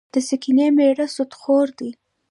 [0.13, 1.91] د سنګینې میړه سودخور دي.